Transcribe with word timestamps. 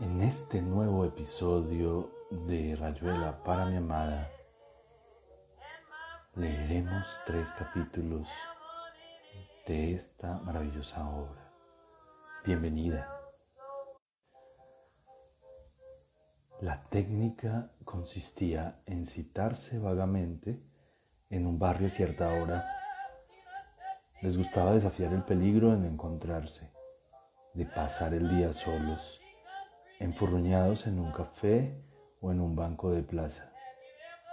En 0.00 0.22
este 0.22 0.62
nuevo 0.62 1.04
episodio 1.04 2.10
de 2.30 2.74
Rayuela 2.74 3.44
para 3.44 3.66
mi 3.66 3.76
amada, 3.76 4.30
leeremos 6.34 7.06
tres 7.26 7.52
capítulos 7.52 8.26
de 9.66 9.92
esta 9.94 10.38
maravillosa 10.38 11.06
obra. 11.08 11.52
Bienvenida. 12.44 13.06
La 16.60 16.82
técnica 16.88 17.70
consistía 17.84 18.82
en 18.86 19.04
citarse 19.04 19.78
vagamente 19.78 20.62
en 21.28 21.46
un 21.46 21.58
barrio 21.58 21.88
a 21.88 21.90
cierta 21.90 22.28
hora. 22.28 22.64
Les 24.22 24.38
gustaba 24.38 24.72
desafiar 24.72 25.12
el 25.12 25.22
peligro 25.22 25.74
en 25.74 25.84
encontrarse, 25.84 26.72
de 27.52 27.66
pasar 27.66 28.14
el 28.14 28.28
día 28.28 28.52
solos 28.52 29.21
enfurruñados 30.02 30.86
en 30.86 30.98
un 30.98 31.12
café 31.12 31.74
o 32.20 32.32
en 32.32 32.40
un 32.40 32.56
banco 32.56 32.90
de 32.90 33.02
plaza, 33.02 33.52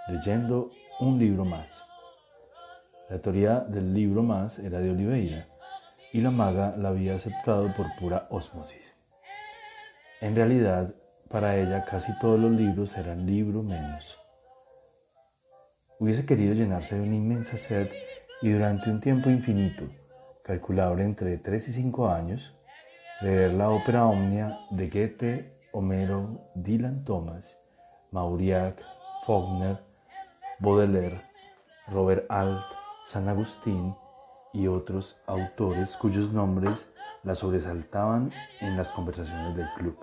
leyendo 0.07 0.71
un 0.99 1.19
libro 1.19 1.45
más. 1.45 1.83
La 3.09 3.21
teoría 3.21 3.59
del 3.59 3.93
libro 3.93 4.23
más 4.23 4.59
era 4.59 4.79
de 4.79 4.89
Oliveira 4.89 5.47
y 6.11 6.21
la 6.21 6.31
maga 6.31 6.75
la 6.75 6.89
había 6.89 7.15
aceptado 7.15 7.71
por 7.75 7.85
pura 7.99 8.27
osmosis. 8.31 8.95
En 10.21 10.35
realidad, 10.35 10.93
para 11.29 11.57
ella 11.57 11.85
casi 11.85 12.17
todos 12.17 12.39
los 12.39 12.51
libros 12.51 12.97
eran 12.97 13.27
libro 13.27 13.61
menos. 13.61 14.19
Hubiese 15.99 16.25
querido 16.25 16.53
llenarse 16.53 16.95
de 16.95 17.01
una 17.01 17.15
inmensa 17.15 17.57
sed 17.57 17.89
y 18.41 18.49
durante 18.49 18.89
un 18.89 19.01
tiempo 19.01 19.29
infinito, 19.29 19.87
calculable 20.43 21.03
entre 21.03 21.37
3 21.37 21.67
y 21.67 21.73
5 21.73 22.09
años, 22.09 22.55
leer 23.21 23.53
la 23.53 23.69
ópera 23.69 24.05
Omnia 24.05 24.59
de 24.71 24.89
Goethe 24.89 25.58
Homero, 25.71 26.49
Dylan 26.55 27.03
Thomas, 27.03 27.57
Mauriac, 28.11 28.81
Faulkner, 29.25 29.79
Baudelaire, 30.59 31.21
Robert 31.87 32.25
Alt, 32.29 32.63
San 33.03 33.29
Agustín 33.29 33.95
y 34.53 34.67
otros 34.67 35.17
autores 35.27 35.95
cuyos 35.97 36.31
nombres 36.31 36.91
la 37.23 37.35
sobresaltaban 37.35 38.31
en 38.61 38.77
las 38.77 38.91
conversaciones 38.91 39.55
del 39.55 39.67
club. 39.75 39.97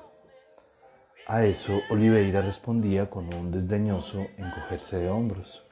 A 1.27 1.45
eso 1.45 1.81
Oliveira 1.91 2.41
respondía 2.41 3.11
con 3.11 3.35
un 3.35 3.51
desdeñoso 3.51 4.25
encogerse 4.37 4.99
de 4.99 5.11
hombros 5.11 5.67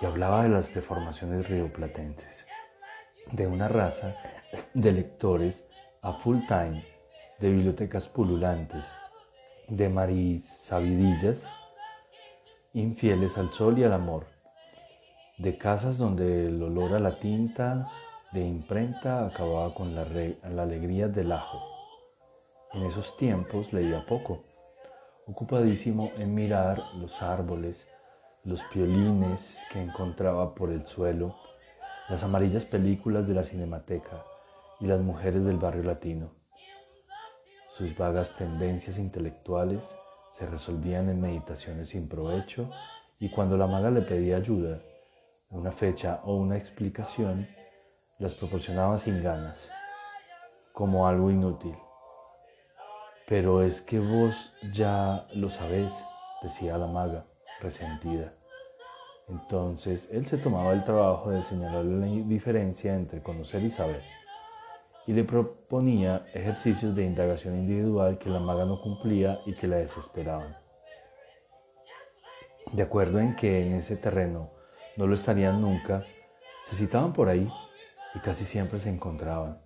y 0.00 0.06
hablaba 0.06 0.44
de 0.44 0.50
las 0.50 0.72
deformaciones 0.72 1.48
rioplatenses, 1.48 2.46
de 3.32 3.46
una 3.48 3.66
raza 3.66 4.14
de 4.74 4.92
lectores 4.92 5.64
a 6.02 6.12
full 6.12 6.38
time 6.46 6.95
de 7.38 7.50
bibliotecas 7.50 8.08
pululantes, 8.08 8.94
de 9.68 9.88
marisabidillas, 9.88 11.46
infieles 12.72 13.36
al 13.36 13.52
sol 13.52 13.78
y 13.78 13.84
al 13.84 13.92
amor, 13.92 14.26
de 15.38 15.58
casas 15.58 15.98
donde 15.98 16.46
el 16.46 16.62
olor 16.62 16.94
a 16.94 17.00
la 17.00 17.18
tinta 17.18 17.90
de 18.32 18.40
imprenta 18.40 19.26
acababa 19.26 19.74
con 19.74 19.94
la, 19.94 20.02
alegría 20.62 21.08
del 21.08 21.32
ajo. 21.32 21.60
En 22.72 22.84
esos 22.84 23.16
tiempos 23.16 23.72
leía 23.72 24.06
poco, 24.06 24.44
ocupadísimo 25.26 26.12
en 26.16 26.34
mirar 26.34 26.82
los 26.94 27.22
árboles, 27.22 27.86
los 28.44 28.64
piolines 28.64 29.62
que 29.72 29.82
encontraba 29.82 30.54
por 30.54 30.70
el 30.70 30.86
suelo, 30.86 31.34
las 32.08 32.22
amarillas 32.24 32.64
películas 32.64 33.26
de 33.26 33.34
la 33.34 33.44
cinemateca 33.44 34.24
y 34.80 34.86
las 34.86 35.00
mujeres 35.00 35.44
del 35.44 35.58
barrio 35.58 35.82
latino. 35.82 36.45
Sus 37.76 37.94
vagas 37.94 38.34
tendencias 38.36 38.96
intelectuales 38.96 39.98
se 40.30 40.46
resolvían 40.46 41.10
en 41.10 41.20
meditaciones 41.20 41.90
sin 41.90 42.08
provecho 42.08 42.70
y 43.18 43.28
cuando 43.28 43.58
la 43.58 43.66
maga 43.66 43.90
le 43.90 44.00
pedía 44.00 44.38
ayuda, 44.38 44.80
una 45.50 45.70
fecha 45.72 46.22
o 46.24 46.36
una 46.36 46.56
explicación, 46.56 47.46
las 48.18 48.32
proporcionaba 48.32 48.96
sin 48.96 49.22
ganas, 49.22 49.70
como 50.72 51.06
algo 51.06 51.30
inútil. 51.30 51.76
Pero 53.28 53.62
es 53.62 53.82
que 53.82 53.98
vos 53.98 54.54
ya 54.72 55.26
lo 55.34 55.50
sabés, 55.50 55.92
decía 56.42 56.78
la 56.78 56.86
maga, 56.86 57.26
resentida. 57.60 58.32
Entonces 59.28 60.08
él 60.10 60.24
se 60.24 60.38
tomaba 60.38 60.72
el 60.72 60.82
trabajo 60.82 61.28
de 61.28 61.42
señalar 61.42 61.84
la 61.84 62.06
diferencia 62.06 62.94
entre 62.94 63.22
conocer 63.22 63.62
y 63.64 63.70
saber 63.70 64.02
y 65.06 65.12
le 65.12 65.24
proponía 65.24 66.28
ejercicios 66.34 66.94
de 66.94 67.04
indagación 67.04 67.56
individual 67.56 68.18
que 68.18 68.28
la 68.28 68.40
maga 68.40 68.64
no 68.64 68.80
cumplía 68.80 69.40
y 69.46 69.54
que 69.54 69.68
la 69.68 69.76
desesperaban. 69.76 70.56
De 72.72 72.82
acuerdo 72.82 73.20
en 73.20 73.36
que 73.36 73.64
en 73.64 73.74
ese 73.74 73.96
terreno 73.96 74.50
no 74.96 75.06
lo 75.06 75.14
estarían 75.14 75.60
nunca, 75.60 76.04
se 76.60 76.74
citaban 76.74 77.12
por 77.12 77.28
ahí 77.28 77.48
y 78.14 78.18
casi 78.18 78.44
siempre 78.44 78.78
se 78.80 78.90
encontraban. 78.90 79.58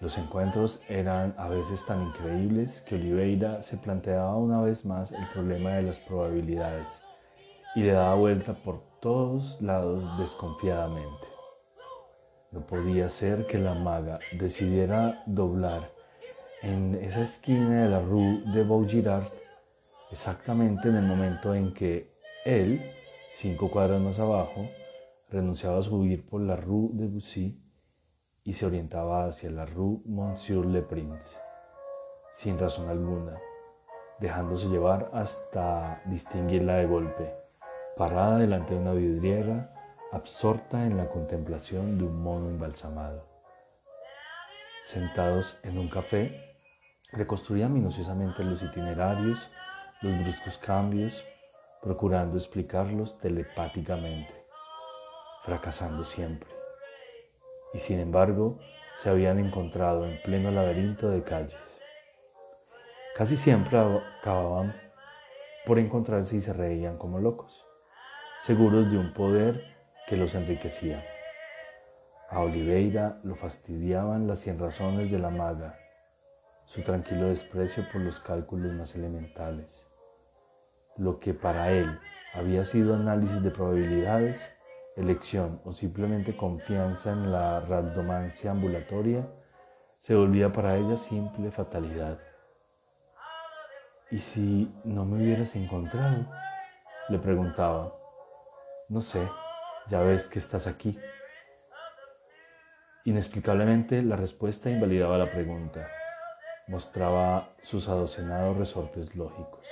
Los 0.00 0.18
encuentros 0.18 0.84
eran 0.88 1.34
a 1.38 1.48
veces 1.48 1.86
tan 1.86 2.02
increíbles 2.02 2.82
que 2.82 2.96
Oliveira 2.96 3.62
se 3.62 3.78
planteaba 3.78 4.36
una 4.36 4.60
vez 4.60 4.84
más 4.84 5.12
el 5.12 5.26
problema 5.28 5.70
de 5.70 5.82
las 5.82 5.98
probabilidades 6.00 7.02
y 7.74 7.80
le 7.80 7.92
daba 7.92 8.14
vuelta 8.16 8.52
por 8.52 8.82
todos 9.00 9.60
lados 9.62 10.18
desconfiadamente. 10.18 11.33
No 12.54 12.60
podía 12.60 13.08
ser 13.08 13.48
que 13.48 13.58
la 13.58 13.74
maga 13.74 14.20
decidiera 14.38 15.24
doblar 15.26 15.90
en 16.62 16.94
esa 16.94 17.22
esquina 17.22 17.82
de 17.82 17.88
la 17.88 18.00
Rue 18.00 18.44
de 18.52 18.62
Vaugirard 18.62 19.26
exactamente 20.12 20.88
en 20.88 20.94
el 20.94 21.02
momento 21.02 21.52
en 21.52 21.74
que 21.74 22.14
él, 22.44 22.80
cinco 23.28 23.68
cuadras 23.72 24.00
más 24.00 24.20
abajo, 24.20 24.68
renunciaba 25.30 25.80
a 25.80 25.82
subir 25.82 26.24
por 26.24 26.42
la 26.42 26.54
Rue 26.54 26.90
de 26.92 27.08
Bussy 27.08 27.60
y 28.44 28.52
se 28.52 28.66
orientaba 28.66 29.26
hacia 29.26 29.50
la 29.50 29.66
Rue 29.66 29.98
Monsieur 30.04 30.64
le 30.64 30.82
Prince, 30.82 31.36
sin 32.30 32.56
razón 32.56 32.88
alguna, 32.88 33.36
dejándose 34.20 34.68
llevar 34.68 35.10
hasta 35.12 36.00
distinguirla 36.04 36.76
de 36.76 36.86
golpe, 36.86 37.34
parada 37.96 38.38
delante 38.38 38.74
de 38.74 38.80
una 38.80 38.92
vidriera 38.92 39.73
absorta 40.14 40.86
en 40.86 40.96
la 40.96 41.08
contemplación 41.08 41.98
de 41.98 42.04
un 42.04 42.22
mono 42.22 42.48
embalsamado. 42.48 43.26
Sentados 44.84 45.58
en 45.64 45.76
un 45.76 45.88
café, 45.88 46.56
reconstruía 47.10 47.68
minuciosamente 47.68 48.44
los 48.44 48.62
itinerarios, 48.62 49.50
los 50.02 50.16
bruscos 50.20 50.56
cambios, 50.58 51.24
procurando 51.82 52.36
explicarlos 52.36 53.18
telepáticamente, 53.18 54.32
fracasando 55.42 56.04
siempre. 56.04 56.48
Y 57.72 57.78
sin 57.80 57.98
embargo, 57.98 58.60
se 58.94 59.10
habían 59.10 59.40
encontrado 59.40 60.06
en 60.06 60.22
pleno 60.22 60.52
laberinto 60.52 61.10
de 61.10 61.24
calles. 61.24 61.80
Casi 63.16 63.36
siempre 63.36 63.78
acababan 64.20 64.76
por 65.66 65.80
encontrarse 65.80 66.36
y 66.36 66.40
se 66.40 66.52
reían 66.52 66.98
como 66.98 67.18
locos, 67.18 67.66
seguros 68.38 68.88
de 68.92 68.96
un 68.96 69.12
poder 69.12 69.73
que 70.06 70.16
los 70.16 70.34
enriquecía. 70.34 71.04
A 72.30 72.40
Oliveira 72.40 73.20
lo 73.22 73.34
fastidiaban 73.36 74.26
las 74.26 74.46
razones 74.58 75.10
de 75.10 75.18
la 75.18 75.30
maga, 75.30 75.78
su 76.64 76.82
tranquilo 76.82 77.28
desprecio 77.28 77.84
por 77.92 78.00
los 78.00 78.20
cálculos 78.20 78.72
más 78.72 78.94
elementales. 78.94 79.86
Lo 80.96 81.20
que 81.20 81.34
para 81.34 81.70
él 81.70 81.98
había 82.34 82.64
sido 82.64 82.94
análisis 82.94 83.42
de 83.42 83.50
probabilidades, 83.50 84.56
elección 84.96 85.60
o 85.64 85.72
simplemente 85.72 86.36
confianza 86.36 87.12
en 87.12 87.32
la 87.32 87.60
randomancia 87.60 88.50
ambulatoria, 88.50 89.26
se 89.98 90.14
volvía 90.14 90.52
para 90.52 90.76
ella 90.76 90.96
simple 90.96 91.50
fatalidad. 91.50 92.18
¿Y 94.10 94.18
si 94.18 94.72
no 94.84 95.04
me 95.04 95.22
hubieras 95.22 95.56
encontrado? 95.56 96.26
Le 97.08 97.18
preguntaba. 97.18 97.92
No 98.88 99.00
sé, 99.00 99.26
ya 99.90 100.00
ves 100.00 100.28
que 100.28 100.38
estás 100.38 100.66
aquí. 100.66 100.98
Inexplicablemente 103.04 104.02
la 104.02 104.16
respuesta 104.16 104.70
invalidaba 104.70 105.18
la 105.18 105.30
pregunta, 105.30 105.88
mostraba 106.68 107.54
sus 107.62 107.88
adocenados 107.88 108.56
resortes 108.56 109.14
lógicos. 109.14 109.66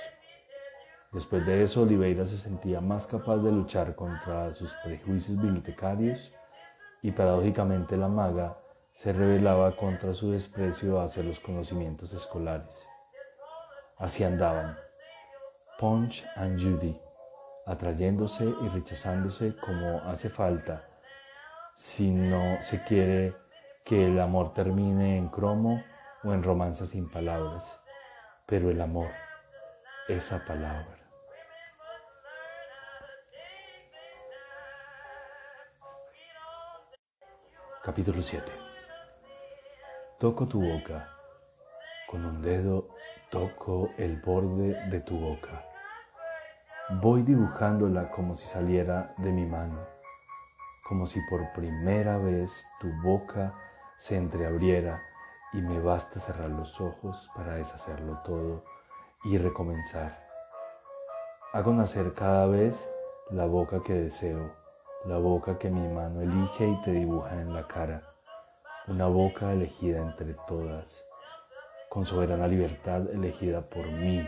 Después 1.11 1.45
de 1.45 1.61
eso, 1.61 1.83
Oliveira 1.83 2.25
se 2.25 2.37
sentía 2.37 2.81
más 2.81 3.05
capaz 3.05 3.37
de 3.37 3.51
luchar 3.51 3.95
contra 3.95 4.51
sus 4.53 4.73
prejuicios 4.83 5.39
bibliotecarios 5.39 6.31
y 7.01 7.11
paradójicamente 7.11 7.97
la 7.97 8.07
maga 8.07 8.57
se 8.91 9.13
rebelaba 9.13 9.75
contra 9.75 10.13
su 10.13 10.31
desprecio 10.31 11.01
hacia 11.01 11.23
los 11.23 11.39
conocimientos 11.39 12.13
escolares. 12.13 12.87
Así 13.97 14.23
andaban, 14.23 14.77
Punch 15.79 16.25
and 16.35 16.59
Judy, 16.59 16.99
atrayéndose 17.65 18.45
y 18.45 18.67
rechazándose 18.69 19.55
como 19.57 19.99
hace 20.01 20.29
falta 20.29 20.87
si 21.75 22.11
no 22.11 22.61
se 22.61 22.83
quiere 22.83 23.35
que 23.83 24.07
el 24.07 24.19
amor 24.19 24.53
termine 24.53 25.17
en 25.17 25.29
cromo 25.29 25.83
o 26.23 26.33
en 26.33 26.43
romanzas 26.43 26.89
sin 26.89 27.09
palabras, 27.09 27.81
pero 28.45 28.69
el 28.69 28.79
amor, 28.81 29.09
esa 30.07 30.43
palabra. 30.45 30.97
Capítulo 37.83 38.21
7. 38.21 38.49
Toco 40.17 40.47
tu 40.47 40.61
boca. 40.61 41.09
Con 42.07 42.23
un 42.23 42.41
dedo 42.41 42.87
toco 43.29 43.89
el 43.97 44.21
borde 44.21 44.89
de 44.89 45.01
tu 45.01 45.19
boca. 45.19 45.72
Voy 46.89 47.23
dibujándola 47.23 48.11
como 48.11 48.35
si 48.35 48.45
saliera 48.45 49.13
de 49.17 49.31
mi 49.31 49.45
mano, 49.45 49.87
como 50.85 51.05
si 51.05 51.21
por 51.29 51.53
primera 51.53 52.17
vez 52.17 52.67
tu 52.81 52.89
boca 53.01 53.53
se 53.95 54.17
entreabriera 54.17 55.01
y 55.53 55.61
me 55.61 55.79
basta 55.79 56.19
cerrar 56.19 56.49
los 56.49 56.81
ojos 56.81 57.31
para 57.33 57.53
deshacerlo 57.53 58.17
todo 58.25 58.65
y 59.23 59.37
recomenzar. 59.37 60.27
Hago 61.53 61.71
nacer 61.71 62.13
cada 62.15 62.47
vez 62.47 62.91
la 63.29 63.45
boca 63.45 63.81
que 63.81 63.93
deseo, 63.93 64.51
la 65.05 65.19
boca 65.19 65.57
que 65.57 65.69
mi 65.69 65.87
mano 65.87 66.19
elige 66.19 66.67
y 66.67 66.81
te 66.81 66.91
dibuja 66.91 67.39
en 67.39 67.53
la 67.53 67.65
cara, 67.65 68.13
una 68.87 69.07
boca 69.07 69.53
elegida 69.53 70.01
entre 70.01 70.33
todas, 70.47 71.05
con 71.87 72.03
soberana 72.03 72.45
libertad 72.47 73.07
elegida 73.09 73.61
por 73.61 73.85
mí 73.85 74.27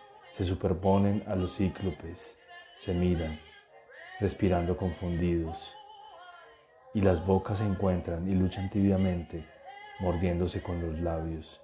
se 0.31 0.45
superponen 0.45 1.23
a 1.27 1.35
los 1.35 1.57
cíclopes, 1.57 2.39
se 2.75 2.93
miran, 2.93 3.37
respirando 4.21 4.77
confundidos, 4.77 5.75
y 6.93 7.01
las 7.01 7.25
bocas 7.25 7.57
se 7.57 7.65
encuentran 7.65 8.27
y 8.29 8.33
luchan 8.33 8.69
tibiamente 8.69 9.45
mordiéndose 9.99 10.63
con 10.63 10.81
los 10.81 10.99
labios, 10.99 11.61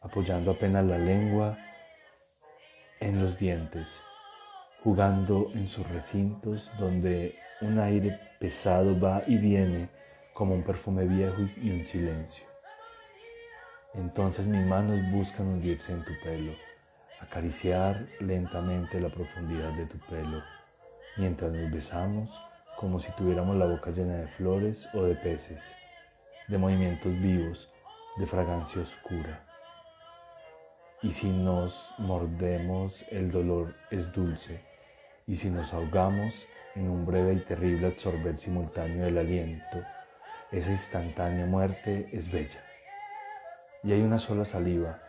apoyando 0.00 0.50
apenas 0.50 0.84
la 0.86 0.98
lengua 0.98 1.58
en 3.00 3.20
los 3.20 3.38
dientes, 3.38 4.02
jugando 4.82 5.50
en 5.54 5.66
sus 5.66 5.86
recintos 5.88 6.72
donde 6.78 7.38
un 7.60 7.78
aire 7.78 8.18
pesado 8.40 8.98
va 8.98 9.22
y 9.26 9.36
viene 9.36 9.90
como 10.32 10.54
un 10.54 10.62
perfume 10.62 11.04
viejo 11.04 11.42
y 11.62 11.70
un 11.70 11.84
silencio. 11.84 12.46
Entonces 13.92 14.46
mis 14.46 14.64
manos 14.64 14.98
buscan 15.12 15.48
hundirse 15.48 15.92
en 15.92 16.02
tu 16.02 16.12
pelo, 16.24 16.52
acariciar 17.20 18.06
lentamente 18.20 19.00
la 19.00 19.08
profundidad 19.08 19.72
de 19.72 19.86
tu 19.86 19.98
pelo, 19.98 20.42
mientras 21.16 21.52
nos 21.52 21.70
besamos 21.70 22.30
como 22.76 23.00
si 23.00 23.10
tuviéramos 23.12 23.56
la 23.56 23.66
boca 23.66 23.90
llena 23.90 24.16
de 24.16 24.28
flores 24.28 24.88
o 24.92 25.02
de 25.02 25.14
peces, 25.14 25.74
de 26.48 26.58
movimientos 26.58 27.12
vivos 27.20 27.72
de 28.16 28.26
fragancia 28.26 28.82
oscura. 28.82 29.42
Y 31.02 31.10
si 31.12 31.30
nos 31.30 31.92
mordemos, 31.98 33.04
el 33.10 33.30
dolor 33.30 33.74
es 33.90 34.12
dulce, 34.12 34.60
y 35.26 35.36
si 35.36 35.50
nos 35.50 35.72
ahogamos 35.72 36.46
en 36.74 36.90
un 36.90 37.06
breve 37.06 37.34
y 37.34 37.40
terrible 37.40 37.88
absorber 37.88 38.36
simultáneo 38.38 39.04
del 39.04 39.18
aliento, 39.18 39.82
esa 40.52 40.70
instantánea 40.70 41.46
muerte 41.46 42.08
es 42.12 42.30
bella. 42.30 42.62
Y 43.82 43.92
hay 43.92 44.02
una 44.02 44.18
sola 44.18 44.44
saliva 44.44 45.05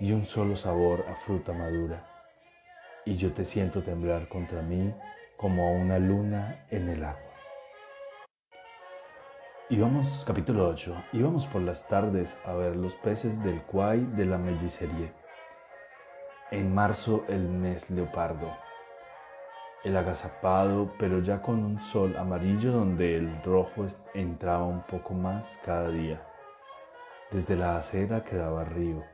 y 0.00 0.12
un 0.12 0.24
solo 0.26 0.56
sabor 0.56 1.04
a 1.08 1.14
fruta 1.14 1.52
madura, 1.52 2.04
y 3.04 3.16
yo 3.16 3.32
te 3.32 3.44
siento 3.44 3.82
temblar 3.82 4.28
contra 4.28 4.62
mí 4.62 4.92
como 5.36 5.68
a 5.68 5.70
una 5.70 5.98
luna 5.98 6.66
en 6.70 6.88
el 6.88 7.04
agua. 7.04 7.20
Íbamos, 9.70 10.24
capítulo 10.26 10.68
8, 10.68 11.04
íbamos 11.12 11.46
por 11.46 11.62
las 11.62 11.86
tardes 11.86 12.38
a 12.44 12.52
ver 12.54 12.76
los 12.76 12.94
peces 12.96 13.42
del 13.42 13.62
cuay 13.62 14.00
de 14.16 14.26
la 14.26 14.36
mellicería. 14.36 15.12
En 16.50 16.74
marzo 16.74 17.24
el 17.28 17.48
mes 17.48 17.88
leopardo, 17.90 18.52
el 19.84 19.96
agazapado, 19.96 20.92
pero 20.98 21.20
ya 21.20 21.40
con 21.40 21.64
un 21.64 21.78
sol 21.78 22.16
amarillo 22.16 22.72
donde 22.72 23.16
el 23.16 23.42
rojo 23.42 23.86
entraba 24.12 24.64
un 24.64 24.82
poco 24.82 25.14
más 25.14 25.58
cada 25.64 25.88
día. 25.90 26.20
Desde 27.30 27.56
la 27.56 27.76
acera 27.76 28.24
quedaba 28.24 28.64
río, 28.64 29.04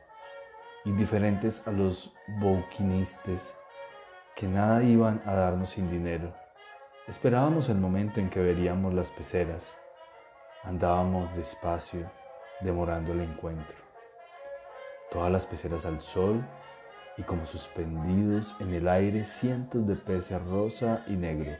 indiferentes 0.84 1.66
a 1.66 1.72
los 1.72 2.12
bouquinistes 2.40 3.54
que 4.36 4.46
nada 4.46 4.82
iban 4.82 5.22
a 5.26 5.34
darnos 5.34 5.70
sin 5.70 5.90
dinero. 5.90 6.32
Esperábamos 7.06 7.68
el 7.68 7.78
momento 7.78 8.20
en 8.20 8.30
que 8.30 8.40
veríamos 8.40 8.94
las 8.94 9.10
peceras 9.10 9.72
Andábamos 10.62 11.34
despacio, 11.36 12.10
demorando 12.60 13.14
el 13.14 13.22
encuentro. 13.22 13.76
Todas 15.10 15.32
las 15.32 15.46
peceras 15.46 15.86
al 15.86 16.02
sol 16.02 16.44
y 17.16 17.22
como 17.22 17.46
suspendidos 17.46 18.54
en 18.60 18.74
el 18.74 18.86
aire 18.86 19.24
cientos 19.24 19.86
de 19.86 19.96
peces 19.96 20.40
rosa 20.44 21.02
y 21.06 21.16
negro, 21.16 21.56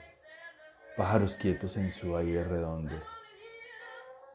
pájaros 0.98 1.34
quietos 1.36 1.78
en 1.78 1.90
su 1.92 2.14
aire 2.14 2.44
redondo. 2.44 2.94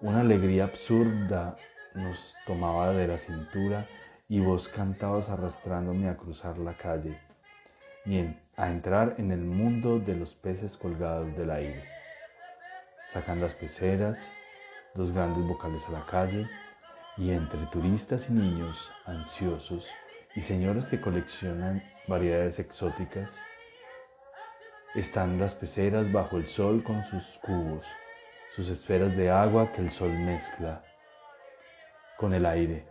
Una 0.01 0.21
alegría 0.21 0.63
absurda 0.63 1.55
nos 1.93 2.35
tomaba 2.47 2.89
de 2.89 3.07
la 3.07 3.19
cintura 3.19 3.87
y 4.27 4.39
vos 4.39 4.67
cantabas 4.67 5.29
arrastrándome 5.29 6.09
a 6.09 6.17
cruzar 6.17 6.57
la 6.57 6.75
calle 6.75 7.19
y 8.05 8.19
a 8.55 8.71
entrar 8.71 9.15
en 9.17 9.31
el 9.31 9.41
mundo 9.41 9.99
de 9.99 10.15
los 10.15 10.33
peces 10.33 10.77
colgados 10.77 11.35
del 11.37 11.51
aire. 11.51 11.83
Sacan 13.05 13.39
las 13.39 13.53
peceras, 13.53 14.19
dos 14.95 15.11
grandes 15.11 15.45
vocales 15.45 15.87
a 15.89 15.91
la 15.91 16.05
calle 16.05 16.47
y 17.17 17.31
entre 17.31 17.65
turistas 17.67 18.29
y 18.29 18.33
niños 18.33 18.91
ansiosos 19.05 19.89
y 20.35 20.41
señoras 20.41 20.87
que 20.87 20.99
coleccionan 20.99 21.83
variedades 22.07 22.59
exóticas, 22.59 23.39
están 24.95 25.39
las 25.39 25.53
peceras 25.53 26.11
bajo 26.11 26.37
el 26.37 26.47
sol 26.47 26.83
con 26.83 27.03
sus 27.03 27.39
cubos, 27.39 27.85
sus 28.55 28.69
esferas 28.69 29.15
de 29.15 29.29
agua 29.29 29.71
que 29.71 29.81
el 29.81 29.91
sol 29.91 30.11
mezcla 30.11 30.83
con 32.17 32.33
el 32.33 32.45
aire, 32.45 32.85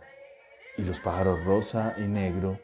y 0.77 0.83
los 0.83 0.99
pájaros 0.99 1.43
rosa 1.45 1.95
y 1.97 2.01
negro 2.01 2.59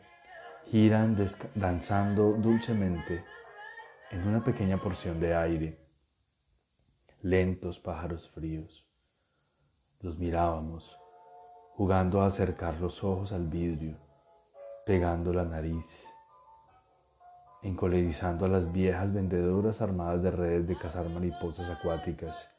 giran 0.65 1.17
danzando 1.55 2.33
dulcemente 2.33 3.23
en 4.11 4.27
una 4.27 4.43
pequeña 4.43 4.77
porción 4.77 5.19
de 5.19 5.33
aire, 5.33 5.79
lentos 7.21 7.79
pájaros 7.79 8.29
fríos. 8.29 8.85
Los 10.01 10.17
mirábamos, 10.17 10.99
jugando 11.75 12.21
a 12.21 12.25
acercar 12.25 12.79
los 12.79 13.03
ojos 13.03 13.31
al 13.31 13.47
vidrio, 13.47 13.97
pegando 14.85 15.31
la 15.31 15.45
nariz, 15.45 16.07
encolerizando 17.61 18.45
a 18.45 18.49
las 18.49 18.71
viejas 18.71 19.13
vendedoras 19.13 19.81
armadas 19.81 20.23
de 20.23 20.31
redes 20.31 20.67
de 20.67 20.77
cazar 20.77 21.07
mariposas 21.09 21.69
acuáticas, 21.69 22.51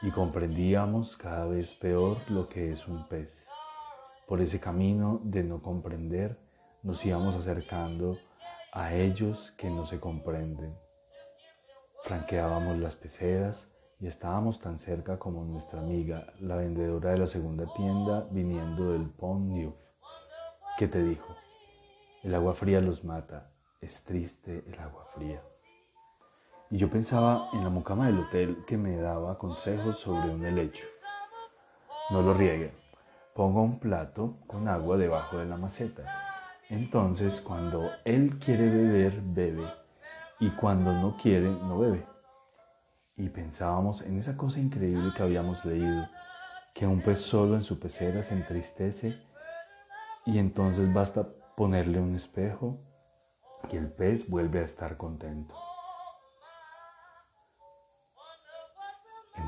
y 0.00 0.10
comprendíamos 0.10 1.16
cada 1.16 1.44
vez 1.46 1.74
peor 1.74 2.18
lo 2.30 2.48
que 2.48 2.72
es 2.72 2.86
un 2.86 3.06
pez. 3.08 3.50
Por 4.28 4.42
ese 4.42 4.60
camino 4.60 5.20
de 5.24 5.42
no 5.42 5.62
comprender, 5.62 6.38
nos 6.82 7.04
íbamos 7.04 7.34
acercando 7.34 8.18
a 8.72 8.92
ellos 8.92 9.52
que 9.58 9.70
no 9.70 9.86
se 9.86 9.98
comprenden. 9.98 10.76
Franqueábamos 12.04 12.78
las 12.78 12.94
peceras, 12.94 13.68
y 14.00 14.06
estábamos 14.06 14.60
tan 14.60 14.78
cerca 14.78 15.18
como 15.18 15.44
nuestra 15.44 15.80
amiga, 15.80 16.32
la 16.40 16.56
vendedora 16.56 17.10
de 17.10 17.18
la 17.18 17.26
segunda 17.26 17.72
tienda 17.74 18.28
viniendo 18.30 18.92
del 18.92 19.10
Neuf, 19.20 19.74
que 20.78 20.86
te 20.86 21.02
dijo, 21.02 21.34
el 22.22 22.34
agua 22.34 22.54
fría 22.54 22.80
los 22.80 23.04
mata, 23.04 23.50
es 23.80 24.04
triste 24.04 24.62
el 24.68 24.78
agua 24.78 25.06
fría. 25.14 25.42
Y 26.70 26.76
yo 26.76 26.90
pensaba 26.90 27.48
en 27.54 27.64
la 27.64 27.70
mucama 27.70 28.06
del 28.06 28.20
hotel 28.20 28.64
que 28.66 28.76
me 28.76 28.96
daba 28.98 29.38
consejos 29.38 29.98
sobre 29.98 30.28
un 30.30 30.44
helecho. 30.44 30.86
No 32.10 32.22
lo 32.22 32.34
riegue, 32.34 32.72
ponga 33.38 33.60
un 33.60 33.78
plato 33.78 34.34
con 34.48 34.66
agua 34.66 34.96
debajo 34.96 35.38
de 35.38 35.46
la 35.46 35.56
maceta. 35.56 36.02
Entonces, 36.70 37.40
cuando 37.40 37.88
él 38.04 38.40
quiere 38.40 38.68
beber, 38.68 39.20
bebe, 39.22 39.72
y 40.40 40.50
cuando 40.50 40.92
no 40.92 41.16
quiere, 41.16 41.48
no 41.48 41.78
bebe 41.78 42.04
y 43.16 43.28
pensábamos 43.28 44.02
en 44.02 44.18
esa 44.18 44.36
cosa 44.36 44.58
increíble 44.58 45.12
que 45.14 45.22
habíamos 45.22 45.64
leído, 45.64 46.08
que 46.74 46.84
un 46.84 47.00
pez 47.00 47.20
solo 47.20 47.54
en 47.54 47.62
su 47.62 47.78
pecera 47.78 48.22
se 48.22 48.34
entristece 48.34 49.16
y 50.26 50.38
entonces 50.38 50.92
basta 50.92 51.28
ponerle 51.56 52.00
un 52.00 52.16
espejo 52.16 52.80
y 53.70 53.76
el 53.76 53.86
pez 53.86 54.28
vuelve 54.28 54.58
a 54.58 54.64
estar 54.64 54.96
contento. 54.96 55.54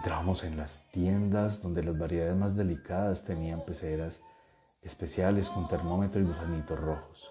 Entramos 0.00 0.44
en 0.44 0.56
las 0.56 0.88
tiendas 0.92 1.60
donde 1.60 1.82
las 1.82 1.98
variedades 1.98 2.34
más 2.34 2.56
delicadas 2.56 3.22
tenían 3.22 3.60
peceras 3.66 4.22
especiales 4.80 5.50
con 5.50 5.68
termómetro 5.68 6.22
y 6.22 6.24
gusanitos 6.24 6.80
rojos. 6.80 7.30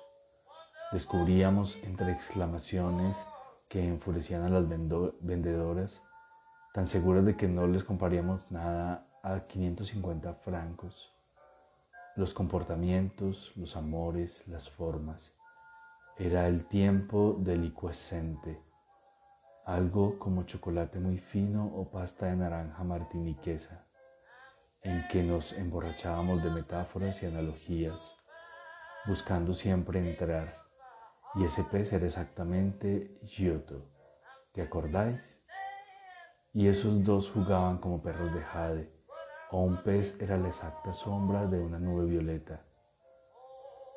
Descubríamos 0.91 1.79
entre 1.81 2.11
exclamaciones 2.11 3.25
que 3.69 3.83
enfurecían 3.83 4.43
a 4.43 4.49
las 4.49 4.69
vendedoras, 4.69 6.03
tan 6.71 6.85
seguras 6.85 7.25
de 7.25 7.35
que 7.35 7.47
no 7.47 7.65
les 7.65 7.83
compraríamos 7.83 8.51
nada 8.51 9.07
a 9.23 9.47
550 9.47 10.35
francos. 10.35 11.11
Los 12.15 12.35
comportamientos, 12.35 13.51
los 13.55 13.75
amores, 13.77 14.47
las 14.47 14.69
formas. 14.69 15.33
Era 16.19 16.45
el 16.45 16.65
tiempo 16.65 17.35
delicuescente, 17.39 18.61
algo 19.69 20.17
como 20.17 20.43
chocolate 20.43 20.99
muy 20.99 21.19
fino 21.19 21.67
o 21.75 21.91
pasta 21.91 22.25
de 22.25 22.35
naranja 22.35 22.83
martiniquesa, 22.83 23.85
en 24.81 25.07
que 25.09 25.21
nos 25.21 25.53
emborrachábamos 25.53 26.43
de 26.43 26.49
metáforas 26.49 27.21
y 27.21 27.27
analogías, 27.27 28.15
buscando 29.05 29.53
siempre 29.53 29.99
entrar 29.99 30.57
y 31.35 31.43
ese 31.43 31.63
pez 31.63 31.93
era 31.93 32.07
exactamente 32.07 33.19
Giotto. 33.21 33.85
¿Te 34.53 34.63
acordáis? 34.63 35.45
Y 36.51 36.67
esos 36.67 37.03
dos 37.03 37.29
jugaban 37.29 37.77
como 37.77 38.01
perros 38.01 38.33
de 38.33 38.41
jade, 38.41 38.91
o 39.51 39.61
un 39.61 39.83
pez 39.83 40.19
era 40.19 40.37
la 40.37 40.47
exacta 40.47 40.93
sombra 40.93 41.45
de 41.45 41.59
una 41.59 41.77
nube 41.77 42.05
violeta. 42.05 42.63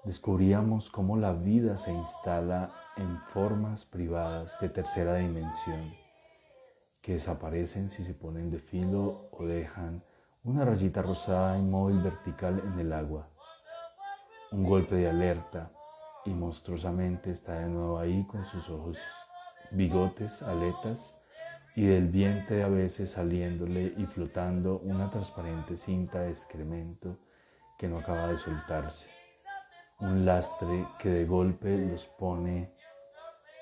Descubríamos 0.05 0.91
cómo 0.91 1.17
la 1.17 1.33
vida 1.33 1.79
se 1.79 1.93
instala 1.93 2.75
en 2.97 3.21
formas 3.29 3.85
privadas 3.85 4.59
de 4.61 4.69
tercera 4.69 5.15
dimensión, 5.15 5.95
que 7.01 7.13
desaparecen 7.13 7.89
si 7.89 8.03
se 8.03 8.13
ponen 8.13 8.51
de 8.51 8.59
filo 8.59 9.29
o 9.31 9.47
dejan 9.47 10.03
una 10.43 10.65
rayita 10.65 11.03
rosada 11.03 11.57
inmóvil 11.57 12.03
vertical 12.03 12.61
en 12.67 12.81
el 12.81 12.93
agua. 12.93 13.29
Un 14.51 14.65
golpe 14.65 14.97
de 14.97 15.09
alerta 15.09 15.71
y 16.25 16.31
monstruosamente 16.31 17.31
está 17.31 17.61
de 17.61 17.69
nuevo 17.69 18.01
ahí 18.01 18.27
con 18.27 18.45
sus 18.45 18.69
ojos, 18.71 18.99
bigotes, 19.71 20.43
aletas 20.43 21.17
y 21.77 21.87
del 21.87 22.09
vientre 22.09 22.65
a 22.65 22.69
veces 22.69 23.13
saliéndole 23.13 23.95
y 23.97 24.07
flotando 24.07 24.81
una 24.81 25.09
transparente 25.11 25.77
cinta 25.77 26.23
de 26.23 26.31
excremento 26.31 27.19
que 27.79 27.87
no 27.87 27.99
acaba 27.99 28.27
de 28.27 28.37
soltarse. 28.37 29.22
Un 30.03 30.25
lastre 30.25 30.89
que 30.99 31.09
de 31.09 31.25
golpe 31.27 31.79
los 31.79 32.07
pone 32.07 32.73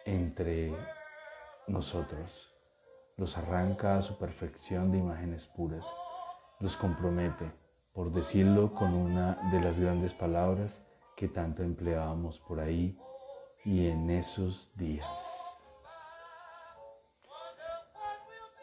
entre 0.07 0.75
nosotros, 1.69 2.51
los 3.19 3.37
arranca 3.37 3.99
a 3.99 4.01
su 4.01 4.17
perfección 4.17 4.91
de 4.91 4.97
imágenes 4.97 5.47
puras, 5.47 5.95
los 6.59 6.79
compromete, 6.79 7.53
por 7.93 8.11
decirlo 8.11 8.73
con 8.73 8.95
una 8.95 9.51
de 9.53 9.61
las 9.61 9.79
grandes 9.79 10.15
palabras, 10.15 10.83
que 11.15 11.29
tanto 11.29 11.63
empleábamos 11.63 12.39
por 12.39 12.59
ahí 12.59 12.99
y 13.67 13.89
en 13.89 14.09
esos 14.09 14.75
días. 14.79 15.07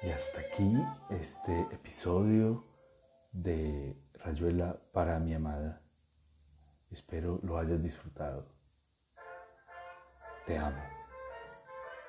Y 0.02 0.10
hasta 0.10 0.40
aquí 0.40 0.84
este 1.12 1.62
episodio 1.72 2.66
de 3.32 3.96
Rayuela 4.16 4.80
para 4.92 5.20
mi 5.20 5.36
amada. 5.36 5.87
Espero 6.92 7.40
lo 7.44 7.58
hayas 7.58 7.82
disfrutado. 7.82 8.46
Te 10.46 10.58
amo. 10.58 10.97